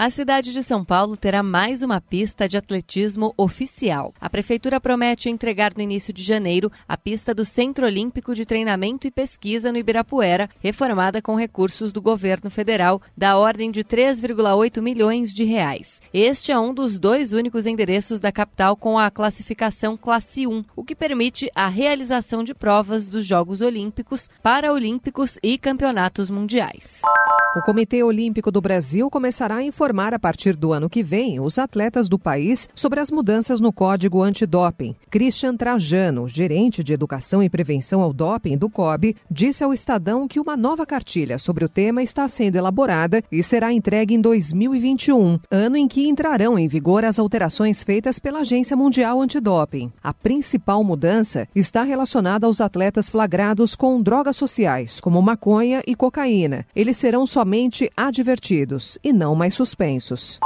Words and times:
A 0.00 0.08
cidade 0.08 0.50
de 0.50 0.62
São 0.62 0.82
Paulo 0.82 1.14
terá 1.14 1.42
mais 1.42 1.82
uma 1.82 2.00
pista 2.00 2.48
de 2.48 2.56
atletismo 2.56 3.34
oficial. 3.36 4.14
A 4.18 4.30
prefeitura 4.30 4.80
promete 4.80 5.28
entregar 5.28 5.74
no 5.76 5.82
início 5.82 6.10
de 6.10 6.22
janeiro 6.22 6.72
a 6.88 6.96
pista 6.96 7.34
do 7.34 7.44
Centro 7.44 7.84
Olímpico 7.84 8.34
de 8.34 8.46
Treinamento 8.46 9.06
e 9.06 9.10
Pesquisa 9.10 9.70
no 9.70 9.76
Ibirapuera, 9.76 10.48
reformada 10.58 11.20
com 11.20 11.34
recursos 11.34 11.92
do 11.92 12.00
governo 12.00 12.50
federal 12.50 13.02
da 13.14 13.36
ordem 13.36 13.70
de 13.70 13.84
3,8 13.84 14.80
milhões 14.80 15.34
de 15.34 15.44
reais. 15.44 16.00
Este 16.14 16.50
é 16.50 16.58
um 16.58 16.72
dos 16.72 16.98
dois 16.98 17.34
únicos 17.34 17.66
endereços 17.66 18.20
da 18.20 18.32
capital 18.32 18.76
com 18.76 18.98
a 18.98 19.10
classificação 19.10 19.98
classe 19.98 20.46
1, 20.46 20.64
o 20.74 20.82
que 20.82 20.94
permite 20.94 21.50
a 21.54 21.68
realização 21.68 22.42
de 22.42 22.54
provas 22.54 23.06
dos 23.06 23.26
Jogos 23.26 23.60
Olímpicos, 23.60 24.30
Paraolímpicos 24.42 25.38
e 25.42 25.58
Campeonatos 25.58 26.30
Mundiais. 26.30 27.02
O 27.52 27.60
Comitê 27.60 28.00
Olímpico 28.00 28.48
do 28.48 28.60
Brasil 28.60 29.10
começará 29.10 29.56
a 29.56 29.62
informar 29.64 30.14
a 30.14 30.20
partir 30.20 30.54
do 30.54 30.72
ano 30.72 30.88
que 30.88 31.02
vem 31.02 31.40
os 31.40 31.58
atletas 31.58 32.08
do 32.08 32.16
país 32.16 32.68
sobre 32.76 33.00
as 33.00 33.10
mudanças 33.10 33.60
no 33.60 33.72
Código 33.72 34.22
Antidoping. 34.22 34.94
Christian 35.10 35.56
Trajano, 35.56 36.28
gerente 36.28 36.84
de 36.84 36.92
Educação 36.92 37.42
e 37.42 37.50
Prevenção 37.50 38.02
ao 38.02 38.12
Doping 38.12 38.56
do 38.56 38.70
COB, 38.70 39.16
disse 39.28 39.64
ao 39.64 39.74
Estadão 39.74 40.28
que 40.28 40.38
uma 40.38 40.56
nova 40.56 40.86
cartilha 40.86 41.40
sobre 41.40 41.64
o 41.64 41.68
tema 41.68 42.04
está 42.04 42.28
sendo 42.28 42.54
elaborada 42.54 43.20
e 43.32 43.42
será 43.42 43.72
entregue 43.72 44.14
em 44.14 44.20
2021, 44.20 45.40
ano 45.50 45.76
em 45.76 45.88
que 45.88 46.06
entrarão 46.06 46.56
em 46.56 46.68
vigor 46.68 47.04
as 47.04 47.18
alterações 47.18 47.82
feitas 47.82 48.20
pela 48.20 48.40
Agência 48.42 48.76
Mundial 48.76 49.20
Antidoping. 49.20 49.90
A 50.00 50.14
principal 50.14 50.84
mudança 50.84 51.48
está 51.52 51.82
relacionada 51.82 52.46
aos 52.46 52.60
atletas 52.60 53.10
flagrados 53.10 53.74
com 53.74 54.00
drogas 54.00 54.36
sociais, 54.36 55.00
como 55.00 55.20
maconha 55.20 55.82
e 55.84 55.96
cocaína. 55.96 56.64
Eles 56.76 56.96
serão 56.96 57.26
só 57.26 57.39
somente 57.40 57.90
advertidos 57.96 58.98
e 59.02 59.14
não 59.14 59.34
mais 59.34 59.54
suspensos. 59.54 60.38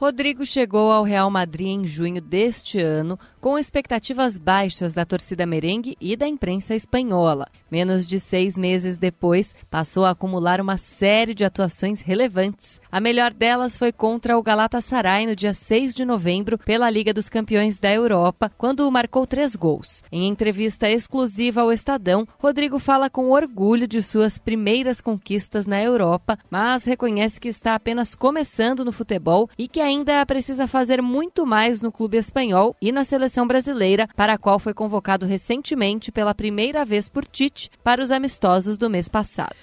Rodrigo 0.00 0.46
chegou 0.46 0.90
ao 0.90 1.04
Real 1.04 1.30
Madrid 1.30 1.66
em 1.66 1.84
junho 1.84 2.22
deste 2.22 2.80
ano 2.80 3.18
com 3.38 3.58
expectativas 3.58 4.38
baixas 4.38 4.94
da 4.94 5.04
torcida 5.04 5.44
merengue 5.44 5.94
e 6.00 6.16
da 6.16 6.26
imprensa 6.26 6.74
espanhola. 6.74 7.46
Menos 7.70 8.06
de 8.06 8.18
seis 8.18 8.56
meses 8.56 8.96
depois, 8.96 9.54
passou 9.70 10.06
a 10.06 10.10
acumular 10.10 10.58
uma 10.58 10.78
série 10.78 11.34
de 11.34 11.44
atuações 11.44 12.00
relevantes. 12.00 12.80
A 12.90 12.98
melhor 12.98 13.32
delas 13.32 13.76
foi 13.76 13.92
contra 13.92 14.38
o 14.38 14.42
Galatasaray 14.42 15.26
no 15.26 15.36
dia 15.36 15.52
6 15.52 15.94
de 15.94 16.04
novembro 16.04 16.58
pela 16.58 16.90
Liga 16.90 17.12
dos 17.12 17.28
Campeões 17.28 17.78
da 17.78 17.92
Europa, 17.92 18.50
quando 18.56 18.90
marcou 18.90 19.26
três 19.26 19.54
gols. 19.54 20.02
Em 20.10 20.26
entrevista 20.26 20.90
exclusiva 20.90 21.60
ao 21.60 21.72
Estadão, 21.72 22.26
Rodrigo 22.38 22.78
fala 22.78 23.10
com 23.10 23.30
orgulho 23.30 23.86
de 23.86 24.02
suas 24.02 24.38
primeiras 24.38 25.00
conquistas 25.00 25.66
na 25.66 25.80
Europa, 25.80 26.38
mas 26.50 26.84
reconhece 26.84 27.38
que 27.38 27.48
está 27.48 27.74
apenas 27.74 28.14
começando 28.14 28.84
no 28.84 28.92
futebol 28.92 29.48
e 29.58 29.68
que 29.68 29.89
ainda 29.90 30.24
precisa 30.24 30.66
fazer 30.66 31.02
muito 31.02 31.44
mais 31.44 31.82
no 31.82 31.92
clube 31.92 32.16
espanhol 32.16 32.76
e 32.80 32.92
na 32.92 33.04
seleção 33.04 33.46
brasileira, 33.46 34.08
para 34.16 34.34
a 34.34 34.38
qual 34.38 34.58
foi 34.58 34.72
convocado 34.72 35.26
recentemente 35.26 36.10
pela 36.10 36.34
primeira 36.34 36.84
vez 36.84 37.08
por 37.08 37.24
Tite 37.24 37.70
para 37.82 38.02
os 38.02 38.10
amistosos 38.10 38.78
do 38.78 38.88
mês 38.88 39.08
passado. 39.08 39.56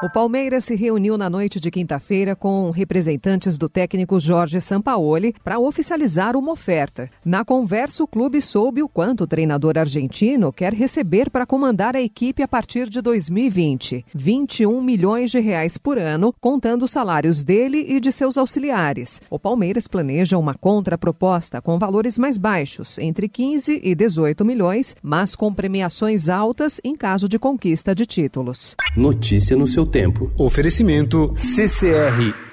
O 0.00 0.08
Palmeiras 0.08 0.64
se 0.64 0.76
reuniu 0.76 1.18
na 1.18 1.28
noite 1.28 1.58
de 1.58 1.72
quinta-feira 1.72 2.36
com 2.36 2.70
representantes 2.70 3.58
do 3.58 3.68
técnico 3.68 4.20
Jorge 4.20 4.60
Sampaoli 4.60 5.34
para 5.42 5.58
oficializar 5.58 6.36
uma 6.36 6.52
oferta. 6.52 7.10
Na 7.24 7.44
conversa, 7.44 8.04
o 8.04 8.06
clube 8.06 8.40
soube 8.40 8.80
o 8.80 8.88
quanto 8.88 9.24
o 9.24 9.26
treinador 9.26 9.76
argentino 9.76 10.52
quer 10.52 10.72
receber 10.72 11.30
para 11.30 11.44
comandar 11.44 11.96
a 11.96 12.00
equipe 12.00 12.44
a 12.44 12.46
partir 12.46 12.88
de 12.88 13.00
2020: 13.00 14.06
21 14.14 14.80
milhões 14.80 15.32
de 15.32 15.40
reais 15.40 15.76
por 15.76 15.98
ano, 15.98 16.32
contando 16.40 16.84
os 16.84 16.92
salários 16.92 17.42
dele 17.42 17.84
e 17.88 17.98
de 17.98 18.12
seus 18.12 18.38
auxiliares. 18.38 19.20
O 19.28 19.36
Palmeiras 19.36 19.88
planeja 19.88 20.38
uma 20.38 20.54
contraproposta 20.54 21.60
com 21.60 21.76
valores 21.76 22.16
mais 22.16 22.38
baixos, 22.38 22.98
entre 22.98 23.28
15 23.28 23.80
e 23.82 23.96
18 23.96 24.44
milhões, 24.44 24.94
mas 25.02 25.34
com 25.34 25.52
premiações 25.52 26.28
altas 26.28 26.80
em 26.84 26.94
caso 26.94 27.28
de 27.28 27.36
conquista 27.36 27.96
de 27.96 28.06
títulos. 28.06 28.76
Notícia 28.96 29.56
no 29.56 29.66
seu 29.66 29.87
tempo. 29.88 30.30
Oferecimento 30.36 31.32
CCR 31.34 32.47